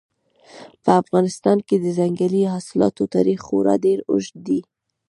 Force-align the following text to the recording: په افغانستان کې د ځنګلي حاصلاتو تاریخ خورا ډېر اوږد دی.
په 0.83 0.91
افغانستان 1.01 1.57
کې 1.67 1.75
د 1.79 1.85
ځنګلي 1.97 2.43
حاصلاتو 2.53 3.03
تاریخ 3.15 3.39
خورا 3.47 3.75
ډېر 3.85 3.99
اوږد 4.11 4.35
دی. 4.47 4.59